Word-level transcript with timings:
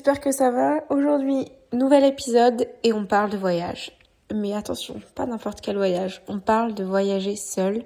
j'espère 0.00 0.20
que 0.20 0.32
ça 0.32 0.50
va. 0.50 0.82
Aujourd'hui, 0.88 1.52
nouvel 1.74 2.04
épisode 2.04 2.66
et 2.84 2.94
on 2.94 3.04
parle 3.04 3.28
de 3.28 3.36
voyage. 3.36 3.92
Mais 4.34 4.54
attention, 4.54 4.98
pas 5.14 5.26
n'importe 5.26 5.60
quel 5.60 5.76
voyage. 5.76 6.22
On 6.26 6.40
parle 6.40 6.72
de 6.72 6.84
voyager 6.84 7.36
seul 7.36 7.84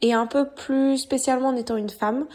et 0.00 0.14
un 0.14 0.26
peu 0.26 0.48
plus 0.48 0.96
spécialement 0.96 1.48
en 1.48 1.56
étant 1.56 1.76
une 1.76 1.90
femme. 1.90 2.26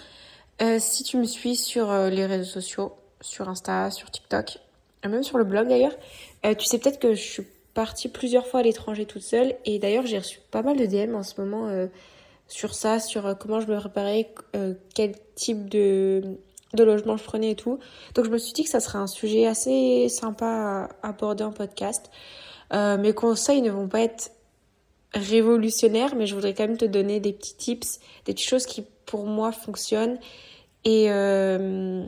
Euh, 0.61 0.77
si 0.77 1.03
tu 1.03 1.17
me 1.17 1.23
suis 1.23 1.55
sur 1.55 1.89
euh, 1.89 2.11
les 2.11 2.27
réseaux 2.27 2.51
sociaux, 2.51 2.93
sur 3.19 3.49
Insta, 3.49 3.89
sur 3.89 4.11
TikTok, 4.11 4.59
même 5.03 5.23
sur 5.23 5.39
le 5.39 5.43
blog 5.43 5.69
d'ailleurs, 5.69 5.97
euh, 6.45 6.53
tu 6.53 6.67
sais 6.67 6.77
peut-être 6.77 6.99
que 6.99 7.15
je 7.15 7.23
suis 7.23 7.47
partie 7.73 8.09
plusieurs 8.09 8.45
fois 8.45 8.59
à 8.59 8.63
l'étranger 8.63 9.07
toute 9.07 9.23
seule 9.23 9.55
et 9.65 9.79
d'ailleurs 9.79 10.05
j'ai 10.05 10.19
reçu 10.19 10.39
pas 10.51 10.61
mal 10.61 10.77
de 10.77 10.85
DM 10.85 11.15
en 11.15 11.23
ce 11.23 11.41
moment 11.41 11.67
sur 12.47 12.75
ça, 12.75 12.99
sur 12.99 13.35
comment 13.39 13.59
je 13.59 13.65
me 13.65 13.79
préparais, 13.79 14.31
quel 14.93 15.15
type 15.33 15.67
de 15.67 16.37
de 16.73 16.83
logement 16.83 17.17
je 17.17 17.23
prenais 17.23 17.51
et 17.51 17.55
tout. 17.55 17.79
Donc 18.15 18.25
je 18.25 18.29
me 18.29 18.37
suis 18.37 18.53
dit 18.53 18.63
que 18.63 18.69
ça 18.69 18.79
serait 18.79 18.99
un 18.99 19.07
sujet 19.07 19.47
assez 19.47 20.07
sympa 20.09 20.89
à 21.01 21.07
aborder 21.07 21.43
en 21.43 21.51
podcast. 21.51 22.09
Euh, 22.73 22.97
mes 22.97 23.13
conseils 23.13 23.61
ne 23.61 23.71
vont 23.71 23.87
pas 23.87 24.01
être 24.01 24.31
révolutionnaires, 25.13 26.15
mais 26.15 26.27
je 26.27 26.35
voudrais 26.35 26.53
quand 26.53 26.67
même 26.67 26.77
te 26.77 26.85
donner 26.85 27.19
des 27.19 27.33
petits 27.33 27.55
tips, 27.55 27.99
des 28.25 28.33
petites 28.33 28.47
choses 28.47 28.65
qui 28.65 28.85
pour 29.05 29.25
moi 29.25 29.51
fonctionnent 29.51 30.19
et 30.85 31.11
euh, 31.11 32.05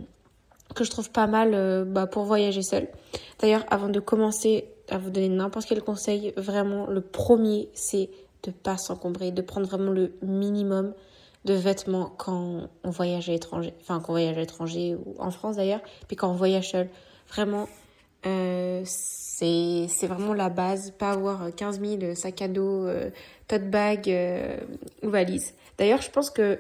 que 0.76 0.84
je 0.84 0.92
trouve 0.92 1.10
pas 1.10 1.28
mal 1.28 1.54
euh, 1.54 1.84
bah, 1.84 2.06
pour 2.06 2.24
voyager 2.24 2.62
seul. 2.62 2.88
D'ailleurs, 3.40 3.66
avant 3.72 3.90
de 3.90 4.00
commencer 4.00 4.70
à 4.90 4.98
vous 4.98 5.10
donner 5.10 5.30
n'importe 5.30 5.68
quel 5.68 5.82
conseil, 5.82 6.34
vraiment 6.38 6.86
le 6.86 7.02
premier 7.02 7.70
c'est 7.74 8.10
de 8.44 8.52
pas 8.52 8.78
s'encombrer, 8.78 9.32
de 9.32 9.42
prendre 9.42 9.68
vraiment 9.68 9.92
le 9.92 10.14
minimum 10.22 10.94
de 11.46 11.54
vêtements 11.54 12.12
quand 12.18 12.70
on 12.84 12.90
voyage 12.90 13.30
à 13.30 13.32
l'étranger, 13.32 13.74
enfin 13.82 14.00
quand 14.00 14.10
on 14.10 14.14
voyage 14.14 14.38
à 14.38 14.42
l'étranger 14.42 14.96
ou 14.96 15.16
en 15.20 15.32
France 15.32 15.56
d'ailleurs, 15.56 15.82
puis 16.08 16.16
quand 16.16 16.30
on 16.30 16.36
voyage 16.36 16.72
seul. 16.72 16.90
Vraiment, 17.28 17.68
euh, 18.26 18.84
c'est 18.86 20.08
vraiment 20.08 20.34
la 20.34 20.50
base, 20.50 20.92
pas 20.92 21.12
avoir 21.12 21.54
15 21.56 21.80
000 21.82 22.16
sacs 22.16 22.42
à 22.42 22.48
dos, 22.48 22.86
euh, 22.86 23.10
tote 23.48 23.70
bag 23.70 24.10
euh, 24.10 24.58
ou 25.02 25.10
valise. 25.10 25.54
D'ailleurs, 25.78 26.02
je 26.02 26.12
pense 26.12 26.30
que 26.30 26.60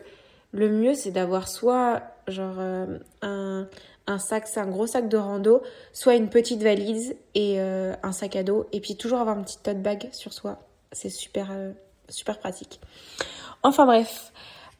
le 0.52 0.70
mieux 0.70 0.95
c'est 0.95 1.12
d'avoir 1.12 1.48
soit 1.48 2.02
genre 2.28 2.56
euh, 2.58 2.98
un, 3.22 3.68
un 4.08 4.20
sac, 4.20 4.48
c'est 4.48 4.60
un 4.60 4.68
gros 4.68 4.88
sac 4.88 5.10
de 5.10 5.18
rando, 5.18 5.62
soit 5.94 6.16
une 6.16 6.30
petite 6.30 6.64
valise 6.64 7.16
et 7.36 7.60
un 7.60 8.12
sac 8.12 8.36
à 8.36 8.44
dos, 8.44 8.66
et 8.72 8.82
puis 8.82 8.95
toujours 8.95 9.20
avoir 9.20 9.38
une 9.38 9.44
petite 9.44 9.64
tote 9.64 9.82
bag 9.82 10.10
sur 10.12 10.34
soi. 10.34 10.60
C'est 10.92 11.10
super, 11.10 11.52
super 12.10 12.40
pratique. 12.40 12.82
Enfin 13.64 13.86
bref, 13.86 14.34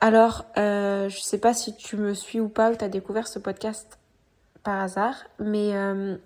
alors, 0.04 0.46
euh, 0.58 1.10
je 1.10 1.20
sais 1.20 1.38
pas 1.38 1.54
si 1.54 1.76
tu 1.76 1.96
me 1.96 2.16
suis 2.16 2.40
ou 2.40 2.50
pas, 2.50 2.72
ou 2.72 2.76
tu 2.76 2.84
as 2.84 2.90
découvert 2.90 3.28
ce 3.28 3.38
podcast 3.38 4.00
par 4.64 4.80
hasard, 4.82 5.14
mais 5.38 5.76
euh, 5.76 6.18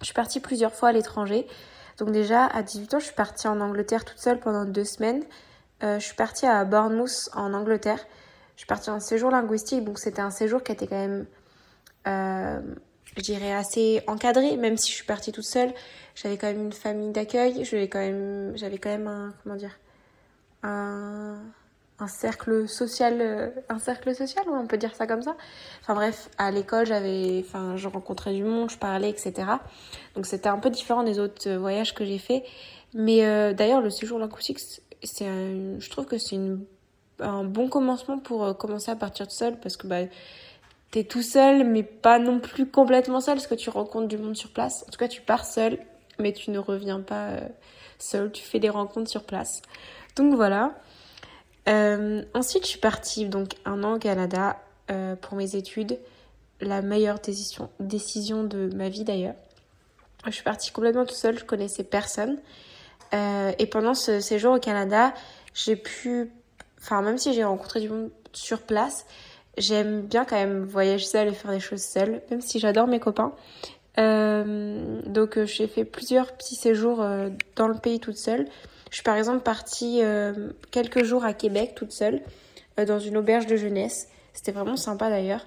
je 0.00 0.06
suis 0.06 0.14
partie 0.14 0.40
plusieurs 0.40 0.74
fois 0.74 0.88
à 0.88 0.92
l'étranger. 0.92 1.46
Donc 1.98 2.10
déjà, 2.10 2.46
à 2.46 2.64
18 2.64 2.94
ans, 2.94 2.98
je 2.98 3.04
suis 3.04 3.14
partie 3.14 3.46
en 3.46 3.60
Angleterre 3.60 4.04
toute 4.04 4.18
seule 4.18 4.40
pendant 4.40 4.64
deux 4.64 4.84
semaines. 4.84 5.22
Euh, 5.84 6.00
je 6.00 6.04
suis 6.04 6.16
partie 6.16 6.46
à 6.46 6.64
Bournemouth 6.64 7.30
en 7.34 7.54
Angleterre. 7.54 8.00
Je 8.56 8.62
suis 8.62 8.66
partie 8.66 8.90
en 8.90 8.98
séjour 8.98 9.30
linguistique, 9.30 9.84
donc 9.84 10.00
c'était 10.00 10.20
un 10.20 10.30
séjour 10.30 10.64
qui 10.64 10.72
était 10.72 10.88
quand 10.88 10.96
même, 10.96 11.26
je 12.04 13.22
dirais, 13.22 13.52
assez 13.52 14.02
encadré, 14.08 14.56
même 14.56 14.76
si 14.76 14.90
je 14.90 14.96
suis 14.96 15.06
partie 15.06 15.30
toute 15.30 15.44
seule. 15.44 15.72
J'avais 16.16 16.36
quand 16.36 16.48
même 16.48 16.62
une 16.62 16.72
famille 16.72 17.12
d'accueil, 17.12 17.64
j'avais 17.64 17.88
quand 17.88 18.00
j'avais 18.56 18.78
quand 18.78 18.90
même 18.90 19.06
un, 19.06 19.32
comment 19.44 19.54
dire, 19.54 19.78
un 20.64 21.40
un 22.02 22.08
cercle 22.08 22.68
social, 22.68 23.18
euh, 23.20 23.50
un 23.68 23.78
cercle 23.78 24.14
social, 24.14 24.44
on 24.48 24.66
peut 24.66 24.76
dire 24.76 24.94
ça 24.94 25.06
comme 25.06 25.22
ça. 25.22 25.36
Enfin 25.80 25.94
bref, 25.94 26.28
à 26.36 26.50
l'école, 26.50 26.84
j'avais, 26.84 27.44
enfin, 27.46 27.76
je 27.76 27.86
rencontrais 27.86 28.34
du 28.34 28.42
monde, 28.42 28.70
je 28.70 28.76
parlais, 28.76 29.08
etc. 29.08 29.32
Donc 30.16 30.26
c'était 30.26 30.48
un 30.48 30.58
peu 30.58 30.68
différent 30.68 31.04
des 31.04 31.20
autres 31.20 31.48
euh, 31.48 31.58
voyages 31.58 31.94
que 31.94 32.04
j'ai 32.04 32.18
fait. 32.18 32.42
Mais 32.92 33.24
euh, 33.24 33.52
d'ailleurs, 33.52 33.80
le 33.80 33.90
séjour 33.90 34.18
linguistique, 34.18 34.58
c'est, 35.02 35.26
je 35.78 35.90
trouve 35.90 36.06
que 36.06 36.18
c'est 36.18 36.40
un 37.20 37.44
bon 37.44 37.68
commencement 37.68 38.18
pour 38.18 38.56
commencer 38.58 38.90
à 38.90 38.96
partir 38.96 39.30
seul 39.30 39.58
parce 39.60 39.76
que 39.76 39.86
bah 39.86 40.02
t'es 40.90 41.04
tout 41.04 41.22
seul, 41.22 41.64
mais 41.64 41.82
pas 41.82 42.18
non 42.18 42.40
plus 42.40 42.66
complètement 42.66 43.20
seul 43.20 43.34
parce 43.34 43.46
que 43.46 43.54
tu 43.54 43.70
rencontres 43.70 44.08
du 44.08 44.18
monde 44.18 44.36
sur 44.36 44.50
place. 44.50 44.84
En 44.88 44.90
tout 44.90 44.98
cas, 44.98 45.08
tu 45.08 45.22
pars 45.22 45.46
seul, 45.46 45.78
mais 46.18 46.32
tu 46.32 46.50
ne 46.50 46.58
reviens 46.58 47.00
pas 47.00 47.36
seul. 47.98 48.30
Tu 48.32 48.42
fais 48.42 48.58
des 48.58 48.68
rencontres 48.68 49.10
sur 49.10 49.24
place. 49.24 49.62
Donc 50.16 50.34
voilà. 50.34 50.72
Euh, 51.68 52.22
ensuite, 52.34 52.64
je 52.64 52.70
suis 52.70 52.78
partie 52.78 53.26
donc 53.26 53.54
un 53.64 53.84
an 53.84 53.94
au 53.94 53.98
Canada 53.98 54.58
euh, 54.90 55.16
pour 55.16 55.36
mes 55.36 55.56
études. 55.56 55.98
La 56.60 56.82
meilleure 56.82 57.18
décision, 57.18 57.70
décision 57.80 58.44
de 58.44 58.70
ma 58.74 58.88
vie 58.88 59.04
d'ailleurs. 59.04 59.34
Je 60.26 60.30
suis 60.30 60.44
partie 60.44 60.70
complètement 60.70 61.04
toute 61.04 61.16
seule, 61.16 61.38
je 61.38 61.44
connaissais 61.44 61.82
personne. 61.82 62.38
Euh, 63.14 63.52
et 63.58 63.66
pendant 63.66 63.94
ce 63.94 64.20
séjour 64.20 64.54
au 64.54 64.58
Canada, 64.58 65.12
j'ai 65.54 65.76
pu, 65.76 66.30
enfin 66.80 67.02
même 67.02 67.18
si 67.18 67.34
j'ai 67.34 67.44
rencontré 67.44 67.80
du 67.80 67.88
monde 67.88 68.10
sur 68.32 68.62
place, 68.62 69.06
j'aime 69.58 70.02
bien 70.02 70.24
quand 70.24 70.36
même 70.36 70.64
voyager 70.64 71.04
seule 71.04 71.28
et 71.28 71.32
faire 71.32 71.50
des 71.50 71.60
choses 71.60 71.82
seule, 71.82 72.22
même 72.30 72.40
si 72.40 72.58
j'adore 72.60 72.86
mes 72.86 73.00
copains. 73.00 73.32
Euh, 73.98 75.02
donc 75.06 75.42
j'ai 75.44 75.66
fait 75.66 75.84
plusieurs 75.84 76.32
petits 76.32 76.54
séjours 76.54 77.04
dans 77.56 77.68
le 77.68 77.74
pays 77.74 78.00
toute 78.00 78.16
seule. 78.16 78.46
Je 78.92 78.96
suis 78.96 79.04
par 79.04 79.16
exemple 79.16 79.40
partie 79.40 80.00
euh, 80.02 80.50
quelques 80.70 81.02
jours 81.02 81.24
à 81.24 81.32
Québec 81.32 81.72
toute 81.74 81.92
seule, 81.92 82.20
euh, 82.78 82.84
dans 82.84 82.98
une 82.98 83.16
auberge 83.16 83.46
de 83.46 83.56
jeunesse. 83.56 84.08
C'était 84.34 84.52
vraiment 84.52 84.76
sympa 84.76 85.08
d'ailleurs, 85.08 85.46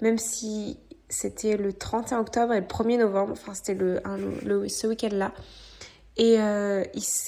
même 0.00 0.16
si 0.16 0.78
c'était 1.10 1.58
le 1.58 1.74
31 1.74 2.20
octobre 2.20 2.54
et 2.54 2.60
le 2.60 2.66
1er 2.66 2.98
novembre, 2.98 3.32
enfin 3.32 3.52
c'était 3.52 3.74
le, 3.74 4.00
ce 4.68 4.86
week-end-là. 4.86 5.32
Et 6.16 6.40
euh, 6.40 6.84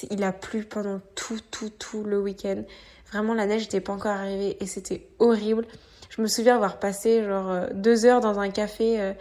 il, 0.09 0.23
a 0.23 0.33
plu 0.33 0.63
pendant 0.63 1.01
tout, 1.13 1.37
tout, 1.51 1.69
tout 1.69 2.03
le 2.03 2.19
week-end. 2.19 2.63
Vraiment, 3.11 3.35
la 3.35 3.45
neige 3.45 3.61
n'était 3.61 3.79
pas 3.79 3.93
encore 3.93 4.13
arrivée 4.13 4.57
et 4.59 4.65
c'était 4.65 5.05
horrible. 5.19 5.67
Je 6.09 6.23
me 6.23 6.27
souviens 6.27 6.55
avoir 6.55 6.79
passé 6.79 7.23
genre 7.23 7.67
deux 7.75 8.07
heures 8.07 8.21
dans 8.21 8.39
un 8.39 8.49
café 8.49 8.99
euh, 8.99 9.13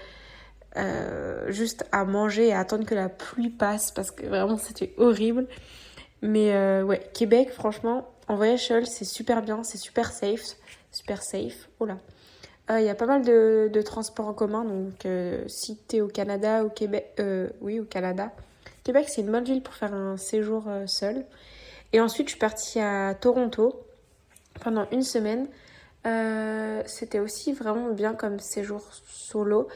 juste 1.48 1.84
à 1.92 2.04
manger 2.04 2.48
et 2.48 2.52
à 2.52 2.60
attendre 2.60 2.84
que 2.84 2.94
la 2.94 3.08
pluie 3.08 3.50
passe 3.50 3.90
parce 3.90 4.10
que 4.10 4.26
vraiment 4.26 4.58
c'était 4.58 4.92
horrible. 4.96 5.46
Mais 6.22 6.52
euh, 6.52 6.82
ouais, 6.82 7.00
Québec, 7.14 7.50
franchement, 7.50 8.08
en 8.26 8.36
voyage 8.36 8.66
seul, 8.66 8.86
c'est 8.86 9.04
super 9.04 9.42
bien, 9.42 9.62
c'est 9.62 9.78
super 9.78 10.12
safe. 10.12 10.56
Super 10.90 11.22
safe. 11.22 11.68
Oh 11.80 11.86
là. 11.86 11.98
Il 12.70 12.84
y 12.84 12.90
a 12.90 12.94
pas 12.94 13.06
mal 13.06 13.22
de, 13.24 13.82
transports 13.82 14.28
en 14.28 14.34
commun, 14.34 14.62
donc 14.62 15.06
euh, 15.06 15.42
si 15.46 15.76
t'es 15.76 16.02
au 16.02 16.08
Canada, 16.08 16.64
au 16.64 16.68
Québec, 16.68 17.14
euh, 17.18 17.48
oui, 17.62 17.80
au 17.80 17.84
Canada. 17.84 18.30
Québec, 18.84 19.06
c'est 19.08 19.22
une 19.22 19.32
bonne 19.32 19.44
ville 19.44 19.62
pour 19.62 19.72
faire 19.72 19.94
un 19.94 20.18
séjour 20.18 20.64
seul. 20.86 21.24
Et 21.94 22.00
ensuite, 22.00 22.28
je 22.28 22.32
suis 22.32 22.38
partie 22.38 22.78
à 22.78 23.14
Toronto 23.14 23.80
pendant 24.62 24.86
une 24.92 25.02
semaine. 25.02 25.46
C'était 26.86 27.20
aussi 27.20 27.52
vraiment 27.52 27.90
bien 27.90 28.14
comme 28.14 28.38
séjour 28.38 28.82
solo. 29.06 29.68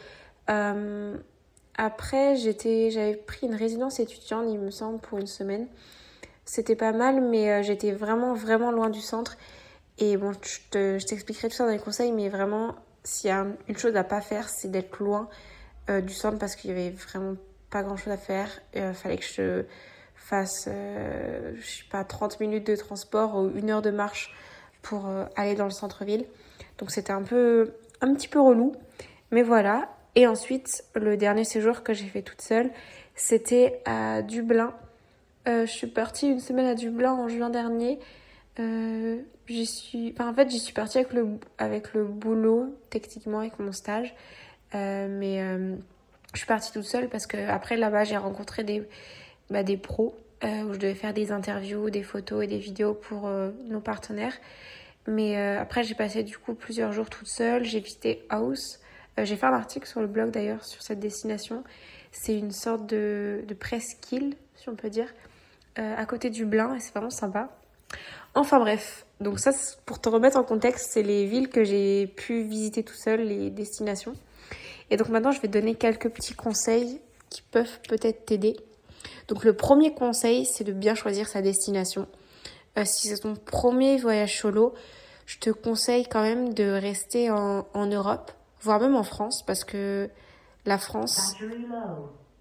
Après, 0.47 2.36
j'étais, 2.36 2.91
j'avais 2.91 3.16
pris 3.16 3.47
une 3.47 3.54
résidence 3.54 4.00
étudiante, 4.00 4.47
il 4.48 4.58
me 4.58 4.70
semble, 4.70 5.00
pour 5.00 5.19
une 5.19 5.26
semaine 5.26 5.66
c'était 6.44 6.76
pas 6.76 6.92
mal, 6.92 7.20
mais 7.20 7.50
euh, 7.50 7.62
j'étais 7.62 7.92
vraiment, 7.92 8.34
vraiment 8.34 8.70
loin 8.72 8.91
du 8.91 9.00
centre. 9.00 9.36
Et 9.98 10.16
bon, 10.16 10.32
je 10.32 11.04
t'expliquerai 11.04 11.48
tout 11.48 11.54
ça 11.54 11.64
dans 11.64 11.70
les 11.70 11.78
conseils, 11.78 12.12
mais 12.12 12.28
vraiment, 12.28 12.75
s'il 13.04 13.28
y 13.28 13.32
a 13.32 13.47
une 13.69 13.76
chose 13.76 13.94
à 13.97 14.04
pas 14.04 14.20
faire, 14.20 14.48
c'est 14.48 14.70
d'être 14.70 14.98
loin 14.98 15.28
euh, 15.91 16.00
du 16.00 16.12
centre 16.12 16.38
parce 16.38 16.56
qu'il 16.56 16.70
y 16.70 16.72
avait 16.72 16.91
vraiment 16.91 17.36
pas 17.70 17.82
grand 17.82 17.97
chose 17.97 18.12
à 18.12 18.16
faire. 18.16 18.48
Il 18.75 18.81
euh, 18.81 18.92
fallait 18.92 19.19
que 19.19 19.25
je 19.25 19.64
fasse, 20.14 20.69
je 20.69 21.66
sais 21.66 21.84
pas, 21.91 22.04
30 22.04 22.38
minutes 22.41 22.66
de 22.66 22.76
transport 22.76 23.36
ou 23.36 23.50
une 23.56 23.70
heure 23.70 23.82
de 23.82 23.91
marche 23.91 24.34
pour 24.81 25.08
aller 25.34 25.56
dans 25.56 25.64
le 25.64 25.72
centre-ville. 25.72 26.25
Donc 26.78 26.92
c'était 26.92 27.12
un 27.12 27.22
peu, 27.22 27.72
un 28.00 28.14
petit 28.14 28.28
peu 28.28 28.40
relou. 28.40 28.72
Mais 29.32 29.43
voilà. 29.43 29.88
Et 30.14 30.26
ensuite, 30.26 30.85
le 30.94 31.17
dernier 31.17 31.44
séjour 31.44 31.82
que 31.82 31.94
j'ai 31.94 32.06
fait 32.06 32.23
toute 32.23 32.43
seule, 32.43 32.70
c'était 33.14 33.81
à 33.85 34.23
Dublin 34.23 34.75
euh, 35.49 35.67
je 35.67 35.73
suis 35.73 35.87
partie 35.87 36.29
une 36.29 36.41
semaine 36.41 36.67
à 36.67 36.75
Dublin 36.75 37.12
en 37.12 37.29
juin 37.29 37.50
dernier. 37.50 37.99
Euh, 38.61 39.19
suis, 39.64 40.14
en 40.19 40.32
fait, 40.35 40.50
j'y 40.50 40.59
suis 40.59 40.73
partie 40.73 40.99
avec 40.99 41.12
le, 41.12 41.26
avec 41.59 41.94
le 41.94 42.05
boulot, 42.05 42.75
techniquement, 42.91 43.41
avec 43.41 43.59
mon 43.59 43.73
stage. 43.73 44.14
Euh, 44.75 45.09
mais 45.11 45.41
euh, 45.43 45.75
je 46.32 46.38
suis 46.38 46.47
partie 46.47 46.73
toute 46.73 46.85
seule 46.85 47.08
parce 47.08 47.26
que 47.26 47.37
après 47.49 47.76
là-bas, 47.76 48.05
j'ai 48.05 48.17
rencontré 48.17 48.65
des, 48.65 48.82
bah, 49.50 49.62
des 49.62 49.76
pros 49.76 50.17
où 50.44 50.73
je 50.73 50.79
devais 50.79 50.94
faire 50.94 51.15
des 51.15 51.31
interviews, 51.31 51.88
des 51.88 52.03
photos 52.03 52.43
et 52.43 52.49
des 52.49 52.58
vidéos 52.58 52.94
pour 52.94 53.31
nos 53.69 53.79
partenaires. 53.79 54.35
Mais 55.06 55.37
après, 55.37 55.85
j'ai 55.85 55.94
passé 55.94 56.25
du 56.25 56.37
coup 56.37 56.55
plusieurs 56.55 56.93
jours 56.93 57.08
toute 57.08 57.29
seule. 57.29 57.62
J'ai 57.62 57.79
visité 57.79 58.26
House. 58.29 58.81
J'ai 59.19 59.37
fait 59.37 59.47
un 59.47 59.53
article 59.53 59.87
sur 59.87 60.00
le 60.00 60.06
blog 60.06 60.31
d'ailleurs 60.31 60.64
sur 60.64 60.82
cette 60.82 61.00
destination. 61.00 61.64
C'est 62.12 62.37
une 62.37 62.53
sorte 62.53 62.87
de, 62.87 63.44
presqu'île, 63.59 64.35
si 64.56 64.69
on 64.69 64.75
peut 64.75 64.91
dire. 64.91 65.09
Euh, 65.79 65.94
à 65.97 66.05
côté 66.05 66.31
du 66.31 66.44
Blin 66.44 66.75
et 66.75 66.81
c'est 66.81 66.93
vraiment 66.93 67.11
sympa. 67.11 67.49
Enfin 68.35 68.59
bref, 68.59 69.06
donc 69.20 69.38
ça 69.38 69.50
pour 69.87 70.00
te 70.00 70.09
remettre 70.09 70.37
en 70.37 70.44
contexte, 70.44 70.91
c'est 70.93 71.03
les 71.03 71.26
villes 71.26 71.49
que 71.49 71.64
j'ai 71.64 72.06
pu 72.06 72.43
visiter 72.43 72.82
tout 72.82 72.94
seul, 72.94 73.20
les 73.20 73.50
destinations. 73.50 74.14
Et 74.91 74.97
donc 74.97 75.09
maintenant, 75.09 75.32
je 75.32 75.41
vais 75.41 75.49
donner 75.49 75.75
quelques 75.75 76.11
petits 76.11 76.35
conseils 76.35 77.00
qui 77.31 77.43
peuvent 77.43 77.79
peut-être 77.88 78.26
t'aider. 78.26 78.56
Donc 79.29 79.44
le 79.44 79.55
premier 79.55 79.94
conseil, 79.94 80.44
c'est 80.44 80.65
de 80.65 80.73
bien 80.73 80.94
choisir 80.94 81.29
sa 81.29 81.41
destination. 81.41 82.06
Euh, 82.79 82.85
si 82.85 83.08
c'est 83.08 83.19
ton 83.19 83.35
premier 83.35 83.99
voyage 83.99 84.38
solo, 84.38 84.75
je 85.26 85.38
te 85.38 85.50
conseille 85.50 86.06
quand 86.06 86.23
même 86.23 86.53
de 86.53 86.65
rester 86.65 87.31
en 87.31 87.87
Europe, 87.87 88.32
voire 88.62 88.81
même 88.81 88.97
en 88.97 89.03
France, 89.03 89.44
parce 89.44 89.64
que 89.64 90.09
la 90.64 90.79
France... 90.79 91.35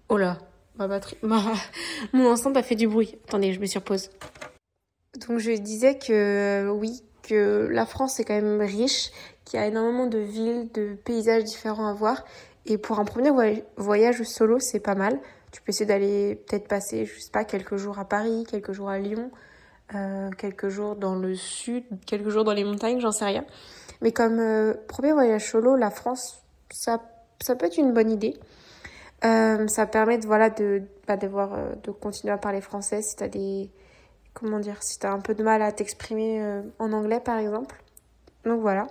Oh 0.08 0.16
là, 0.16 0.38
ma 0.76 0.88
batterie... 0.88 1.18
Mon 2.12 2.30
enceinte 2.30 2.56
a 2.56 2.62
fait 2.62 2.76
du 2.76 2.88
bruit. 2.88 3.18
Attendez, 3.28 3.52
je 3.52 3.60
me 3.60 3.66
surpose. 3.66 4.10
Donc 5.28 5.38
je 5.38 5.52
disais 5.52 5.98
que 5.98 6.12
euh, 6.66 6.70
oui, 6.70 7.02
que 7.22 7.68
la 7.70 7.86
France 7.86 8.18
est 8.20 8.24
quand 8.24 8.34
même 8.34 8.60
riche, 8.60 9.10
qu'il 9.44 9.60
y 9.60 9.62
a 9.62 9.66
énormément 9.66 10.06
de 10.06 10.18
villes, 10.18 10.70
de 10.72 10.94
paysages 10.94 11.44
différents 11.44 11.86
à 11.86 11.92
voir. 11.92 12.24
Et 12.66 12.78
pour 12.78 12.98
un 12.98 13.04
premier 13.04 13.30
voyage 13.76 14.22
solo, 14.22 14.58
c'est 14.58 14.80
pas 14.80 14.94
mal. 14.94 15.18
Tu 15.50 15.60
peux 15.60 15.70
essayer 15.70 15.86
d'aller 15.86 16.36
peut-être 16.36 16.68
passer, 16.68 17.04
je 17.04 17.20
sais 17.20 17.30
pas, 17.30 17.44
quelques 17.44 17.76
jours 17.76 17.98
à 17.98 18.04
Paris, 18.04 18.44
quelques 18.48 18.72
jours 18.72 18.88
à 18.88 18.98
Lyon, 18.98 19.30
euh, 19.94 20.30
quelques 20.38 20.68
jours 20.68 20.96
dans 20.96 21.16
le 21.16 21.34
sud, 21.34 21.84
quelques 22.06 22.30
jours 22.30 22.44
dans 22.44 22.54
les 22.54 22.64
montagnes, 22.64 23.00
j'en 23.00 23.12
sais 23.12 23.26
rien. 23.26 23.44
Mais 24.00 24.10
comme 24.12 24.38
euh, 24.38 24.74
premier 24.88 25.12
voyage 25.12 25.50
solo, 25.50 25.76
la 25.76 25.90
France, 25.90 26.42
ça, 26.70 27.02
ça 27.40 27.56
peut 27.56 27.66
être 27.66 27.76
une 27.76 27.92
bonne 27.92 28.10
idée. 28.10 28.34
Euh, 29.24 29.68
ça 29.68 29.86
permet 29.86 30.16
de, 30.16 30.26
voilà, 30.26 30.48
de, 30.48 30.82
bah, 31.06 31.18
de, 31.18 31.26
voir, 31.26 31.58
de 31.82 31.90
continuer 31.90 32.32
à 32.32 32.38
parler 32.38 32.62
français 32.62 33.02
si 33.02 33.16
tu 33.16 33.22
as 33.22 33.28
des. 33.28 33.70
Comment 34.32 34.60
dire 34.60 34.82
Si 34.82 34.98
tu 34.98 35.06
as 35.06 35.12
un 35.12 35.20
peu 35.20 35.34
de 35.34 35.42
mal 35.42 35.60
à 35.60 35.72
t'exprimer 35.72 36.62
en 36.78 36.92
anglais, 36.92 37.20
par 37.20 37.38
exemple. 37.38 37.82
Donc 38.44 38.62
voilà. 38.62 38.86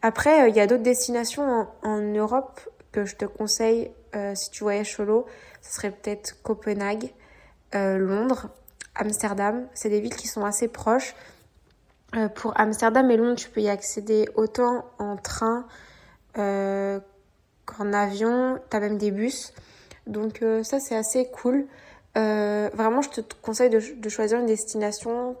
Après, 0.00 0.48
il 0.48 0.56
y 0.56 0.60
a 0.60 0.66
d'autres 0.66 0.82
destinations 0.82 1.42
en, 1.42 1.68
en, 1.82 2.00
Europe 2.00 2.58
que 2.90 3.04
je 3.04 3.16
te 3.16 3.26
conseille 3.26 3.92
si 4.34 4.50
tu 4.50 4.64
voyages 4.64 4.96
solo. 4.96 5.26
Ce 5.60 5.74
serait 5.74 5.90
peut-être 5.90 6.42
Copenhague, 6.42 7.12
Londres, 7.74 8.48
Amsterdam. 8.94 9.66
C'est 9.74 9.88
des 9.88 10.00
villes 10.00 10.16
qui 10.16 10.28
sont 10.28 10.44
assez 10.44 10.68
proches. 10.68 11.14
pour 12.34 12.58
Amsterdam 12.60 13.10
et 13.10 13.16
Londres, 13.16 13.36
tu 13.36 13.48
peux 13.48 13.60
y 13.60 13.68
accéder 13.68 14.28
autant 14.34 14.84
en 14.98 15.16
train 15.16 15.66
en 17.78 17.92
avion, 17.92 18.58
tu 18.70 18.76
as 18.76 18.80
même 18.80 18.98
des 18.98 19.10
bus. 19.10 19.52
Donc 20.06 20.42
euh, 20.42 20.62
ça, 20.62 20.80
c'est 20.80 20.96
assez 20.96 21.26
cool. 21.26 21.66
Euh, 22.16 22.68
vraiment, 22.74 23.02
je 23.02 23.10
te 23.10 23.20
conseille 23.40 23.70
de, 23.70 24.08
choisir 24.08 24.38
une 24.38 24.46
destination 24.46 25.36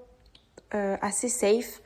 euh, 0.74 0.96
assez 1.00 1.28
safe. 1.28 1.82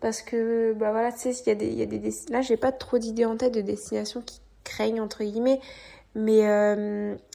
Parce 0.00 0.22
que, 0.22 0.72
bah 0.72 0.92
voilà, 0.92 1.12
tu 1.12 1.18
sais, 1.18 1.42
il 1.44 1.48
y 1.48 1.50
a 1.50 1.54
des, 1.54 1.72
y 1.72 1.82
a 1.82 1.86
des 1.86 2.10
Là, 2.30 2.40
j'ai 2.40 2.56
pas 2.56 2.72
trop 2.72 2.98
d'idées 2.98 3.26
en 3.26 3.36
tête 3.36 3.52
de 3.52 3.60
destinations 3.60 4.22
qui 4.22 4.40
craignent, 4.64 5.00
entre 5.00 5.22
guillemets. 5.22 5.60
Mais 6.14 6.40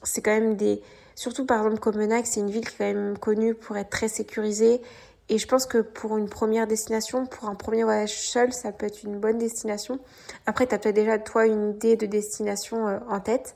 c'est 0.04 0.22
quand 0.22 0.32
même 0.32 0.56
des... 0.56 0.82
Surtout, 1.16 1.46
par 1.46 1.60
exemple, 1.60 1.80
Copenhague, 1.80 2.26
c'est 2.26 2.42
une 2.42 2.52
ville 2.52 2.70
quand 2.70 2.84
même 2.84 3.18
connue 3.18 3.56
pour 3.56 3.78
être 3.78 3.90
très 3.90 4.10
sécurisée. 4.10 4.82
Et 5.30 5.38
je 5.38 5.48
pense 5.48 5.66
que 5.66 5.80
pour 5.80 6.18
une 6.18 6.30
première 6.30 6.68
destination, 6.68 7.26
pour 7.26 7.50
un 7.50 7.56
premier 7.56 7.84
voyage 7.84 8.14
seul, 8.14 8.54
ça 8.54 8.72
peut 8.72 8.86
être 8.86 9.04
une 9.04 9.20
bonne 9.20 9.38
destination. 9.40 10.00
Après, 10.46 10.68
tu 10.68 10.76
as 10.76 10.78
peut-être 10.78 10.96
déjà, 10.96 11.18
toi, 11.18 11.48
une 11.48 11.72
idée 11.72 11.96
de 11.96 12.06
destination 12.06 12.88
euh, 12.88 13.00
en 13.10 13.20
tête. 13.20 13.56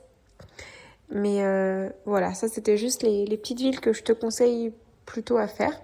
Mais 1.11 1.43
euh, 1.43 1.89
voilà, 2.05 2.33
ça, 2.33 2.47
c'était 2.47 2.77
juste 2.77 3.03
les, 3.03 3.25
les, 3.25 3.37
petites 3.37 3.59
villes 3.59 3.81
que 3.81 3.93
je 3.93 4.03
te 4.03 4.13
conseille 4.13 4.73
plutôt 5.05 5.37
à 5.37 5.47
faire. 5.47 5.79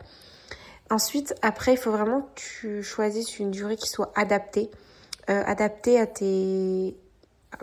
Ensuite, 0.89 1.35
après, 1.41 1.73
il 1.73 1.77
faut 1.77 1.91
vraiment 1.91 2.21
que 2.21 2.39
tu 2.39 2.83
choisisses 2.83 3.37
une 3.39 3.51
durée 3.51 3.75
qui 3.75 3.89
soit 3.89 4.11
adaptée. 4.15 4.71
Euh, 5.29 5.43
adaptée 5.45 5.99
à 5.99 6.05
tes... 6.05 6.95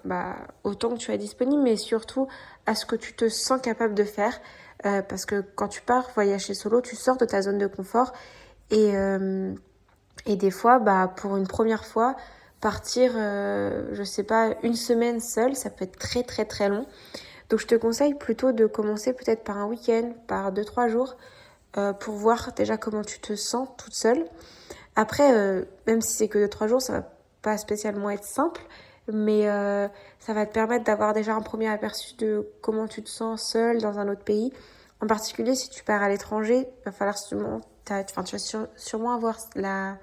Bah, 0.05 0.37
au 0.65 0.75
que 0.75 0.97
tu 0.97 1.13
as 1.13 1.17
disponible, 1.17 1.63
mais 1.63 1.77
surtout 1.77 2.27
à 2.67 2.75
ce 2.75 2.87
que 2.87 2.97
tu 2.97 3.15
te 3.15 3.29
sens 3.29 3.61
capable 3.61 3.95
de 3.95 4.05
faire. 4.05 4.41
Euh, 4.85 5.03
parce 5.03 5.27
que 5.27 5.45
quand 5.55 5.69
tu 5.69 5.81
pars 5.81 6.11
voyager 6.15 6.55
solo, 6.55 6.81
tu 6.81 6.97
sors 6.97 7.17
de 7.17 7.25
ta 7.25 7.43
zone 7.43 7.59
de 7.59 7.69
confort 7.69 8.13
et, 8.71 8.97
euh, 8.97 9.55
des 10.27 10.51
fois, 10.51 10.81
bah, 10.81 11.13
pour 11.17 11.37
une 11.37 11.47
première 11.47 11.85
fois, 11.85 12.17
partir, 12.61 13.13
euh, 13.15 13.91
je 13.93 14.03
sais 14.03 14.25
pas, 14.25 14.55
une 14.63 14.75
semaine 14.75 15.21
seule, 15.21 15.55
ça 15.55 15.71
peut 15.71 15.85
être 15.85 15.99
très 15.99 16.25
très 16.25 16.45
très 16.45 16.69
long. 16.69 16.87
Donc 17.49 17.61
je 17.61 17.67
te 17.67 17.75
conseille 17.75 18.15
plutôt 18.15 18.53
de 18.53 18.67
commencer 18.67 19.13
peut-être 19.13 19.45
par 19.45 19.59
un 19.59 19.67
week-end, 19.67 20.15
par 20.27 20.53
deux 20.53 20.65
trois 20.65 20.89
jours, 20.89 21.17
pour 22.01 22.15
voir 22.15 22.53
déjà 22.55 22.77
comment 22.77 23.03
tu 23.03 23.21
te 23.21 23.35
sens 23.35 23.69
toute 23.77 23.95
seule. 23.95 24.25
Après, 24.97 25.67
même 25.87 26.01
si 26.01 26.17
c'est 26.17 26.29
que 26.29 26.39
deux 26.39 26.49
trois 26.49 26.67
jours, 26.67 26.81
ça 26.81 26.93
va 26.93 27.13
pas 27.43 27.59
spécialement 27.59 28.11
être 28.11 28.25
simple, 28.25 28.63
mais 29.09 29.49
euh, 29.49 29.89
ça 30.21 30.33
va 30.33 30.47
te 30.47 30.53
permettre 30.53 30.85
d'avoir 30.85 31.13
déjà 31.13 31.35
un 31.35 31.41
premier 31.41 31.69
aperçu 31.69 32.15
de 32.17 32.47
comment 32.61 32.87
tu 32.87 33.03
te 33.03 33.09
sens 33.09 33.43
seule 33.43 33.81
dans 33.81 33.99
un 33.99 34.09
autre 34.09 34.23
pays. 34.23 34.53
En 35.01 35.07
particulier, 35.07 35.55
si 35.55 35.69
tu 35.69 35.83
pars 35.83 36.03
à 36.03 36.09
l'étranger, 36.09 36.69
il 36.69 36.85
va 36.85 36.93
falloir 36.93 37.19
sûrement, 37.19 37.61
tu 37.85 37.93
vas 37.93 38.67
sûrement 38.77 39.13
avoir 39.13 39.39
la, 39.57 39.97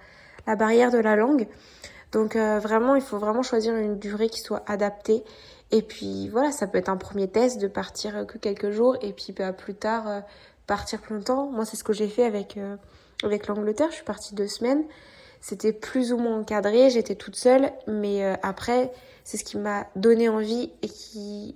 la 0.46 0.56
barrière 0.56 0.92
de 0.92 0.98
la 0.98 1.16
langue. 1.16 1.48
Donc 2.12 2.36
euh, 2.36 2.60
vraiment, 2.60 2.96
il 2.96 3.02
faut 3.02 3.18
vraiment 3.18 3.44
choisir 3.44 3.76
une 3.76 3.98
durée 3.98 4.30
qui 4.30 4.42
soit 4.42 4.64
adaptée. 4.68 5.24
Et 5.72 5.82
puis 5.82 6.28
voilà, 6.30 6.52
ça 6.52 6.68
peut 6.68 6.80
être 6.80 6.90
un 6.90 6.98
premier 6.98 7.30
test 7.30 7.62
de 7.62 7.68
partir 7.68 8.26
que 8.26 8.38
quelques 8.38 8.72
jours 8.72 8.98
et 9.02 9.14
puis 9.14 9.32
bah, 9.32 9.54
plus 9.54 9.76
tard 9.76 10.08
euh, 10.08 10.20
partir 10.68 11.00
plus 11.00 11.16
longtemps. 11.16 11.50
Moi, 11.52 11.64
c'est 11.66 11.78
ce 11.78 11.84
que 11.84 11.94
j'ai 11.94 12.10
fait 12.10 12.26
avec, 12.26 12.60
avec 13.24 13.48
l'Angleterre. 13.48 13.88
Je 13.90 13.96
suis 13.96 14.04
partie 14.04 14.36
deux 14.36 14.48
semaines. 14.48 14.84
C'était 15.42 15.74
plus 15.74 16.12
ou 16.12 16.18
moins 16.18 16.40
encadré, 16.40 16.90
j'étais 16.90 17.16
toute 17.16 17.36
seule, 17.36 17.72
mais 17.88 18.26
euh, 18.26 18.36
après, 18.44 18.92
c'est 19.24 19.38
ce 19.38 19.44
qui 19.44 19.58
m'a 19.58 19.88
donné 19.96 20.30
envie 20.30 20.72
et 20.82 20.88
qui 20.88 21.56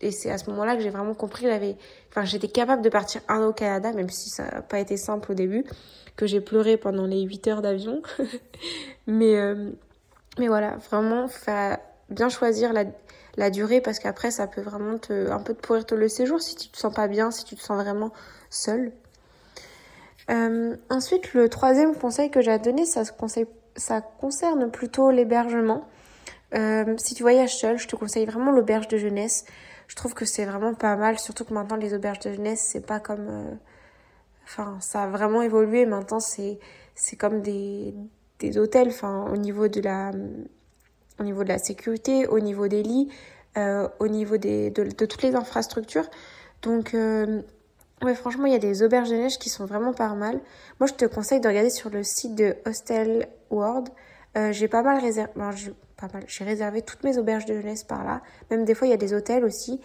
et 0.00 0.10
c'est 0.10 0.30
à 0.30 0.38
ce 0.38 0.50
moment-là 0.50 0.74
que 0.74 0.82
j'ai 0.82 0.90
vraiment 0.90 1.14
compris 1.14 1.48
avait 1.48 1.76
enfin 2.10 2.24
j'étais 2.24 2.48
capable 2.48 2.82
de 2.82 2.88
partir 2.88 3.20
un 3.28 3.46
au 3.46 3.52
Canada 3.52 3.92
même 3.92 4.08
si 4.08 4.28
ça 4.28 4.44
n'a 4.44 4.62
pas 4.62 4.80
été 4.80 4.96
simple 4.96 5.30
au 5.30 5.34
début 5.34 5.64
que 6.16 6.26
j'ai 6.26 6.40
pleuré 6.40 6.76
pendant 6.76 7.06
les 7.06 7.22
8 7.22 7.48
heures 7.48 7.62
d'avion. 7.62 8.02
Mais 9.06 9.36
euh, 9.36 9.70
mais 10.38 10.48
voilà 10.48 10.76
vraiment 10.90 11.28
bien 12.08 12.28
choisir 12.28 12.72
la, 13.36 13.50
durée 13.50 13.80
parce 13.80 13.98
qu'après 13.98 14.30
ça 14.30 14.46
peut 14.46 14.62
vraiment 14.62 14.98
te 14.98 15.30
un 15.30 15.40
peu 15.40 15.54
te 15.54 15.60
pourrir 15.60 15.84
le 15.92 16.08
séjour 16.08 16.40
si 16.40 16.56
tu 16.56 16.68
te 16.68 16.76
sens 16.76 16.92
pas 16.92 17.06
bien 17.06 17.30
si 17.30 17.44
tu 17.44 17.54
te 17.54 17.60
sens 17.62 17.80
vraiment 17.80 18.12
seule 18.50 18.92
euh, 20.30 20.76
ensuite, 20.90 21.34
le 21.34 21.48
troisième 21.48 21.94
conseil 21.94 22.30
que 22.30 22.40
j'ai 22.40 22.52
à 22.52 22.58
donner, 22.58 22.84
ça, 22.84 23.02
ça 23.76 24.00
concerne 24.00 24.70
plutôt 24.70 25.10
l'hébergement. 25.10 25.86
Euh, 26.54 26.94
si 26.98 27.14
tu 27.14 27.22
voyages 27.22 27.56
seul, 27.56 27.78
je 27.78 27.88
te 27.88 27.96
conseille 27.96 28.26
vraiment 28.26 28.52
l'auberge 28.52 28.88
de 28.88 28.96
jeunesse. 28.96 29.44
Je 29.88 29.96
trouve 29.96 30.14
que 30.14 30.24
c'est 30.24 30.44
vraiment 30.44 30.74
pas 30.74 30.96
mal, 30.96 31.18
surtout 31.18 31.44
que 31.44 31.52
maintenant 31.52 31.76
les 31.76 31.94
auberges 31.94 32.20
de 32.20 32.32
jeunesse, 32.32 32.60
c'est 32.60 32.86
pas 32.86 33.00
comme... 33.00 33.26
Euh, 33.28 33.54
enfin, 34.44 34.78
ça 34.80 35.02
a 35.02 35.06
vraiment 35.08 35.42
évolué. 35.42 35.84
Maintenant, 35.84 36.20
c'est 36.20 36.58
comme 37.18 37.42
des, 37.42 37.94
des 38.38 38.58
hôtels, 38.58 38.88
enfin, 38.88 39.26
au 39.32 39.36
niveau 39.36 39.68
de 39.68 39.80
la 39.80 40.12
au 41.20 41.22
niveau 41.22 41.44
de 41.44 41.48
la 41.48 41.58
sécurité, 41.58 42.26
au 42.26 42.40
niveau 42.40 42.66
des 42.66 42.82
lits, 42.82 43.08
au 43.56 44.08
niveau 44.08 44.36
des, 44.36 44.70
de, 44.70 44.82
de, 44.82 45.06
toutes 45.06 45.22
les 45.22 45.36
infrastructures. 45.36 46.10
Donc, 46.62 46.92
Ouais, 48.02 48.14
franchement, 48.14 48.46
il 48.46 48.52
y 48.52 48.56
a 48.56 48.58
des 48.58 48.82
auberges 48.82 49.08
de 49.08 49.16
neige 49.16 49.38
qui 49.38 49.48
sont 49.48 49.64
vraiment 49.64 49.92
pas 49.92 50.12
mal. 50.14 50.40
Moi, 50.80 50.86
je 50.88 50.94
te 50.94 51.04
conseille 51.04 51.40
de 51.40 51.48
regarder 51.48 51.70
sur 51.70 51.90
le 51.90 52.02
site 52.02 52.34
de 52.34 52.56
Hostel 52.66 53.28
World. 53.50 53.88
Euh, 54.36 54.52
j'ai 54.52 56.44
réservé 56.44 56.82
toutes 56.82 57.04
mes 57.04 57.18
auberges 57.18 57.46
de 57.46 57.54
jeunesse 57.54 57.84
par 57.84 58.04
là. 58.04 58.20
Même 58.50 58.64
des 58.64 58.74
fois, 58.74 58.88
il 58.88 58.90
y 58.90 58.94
a 58.94 58.98
des 58.98 59.14
hôtels 59.14 59.44
aussi. 59.44 59.80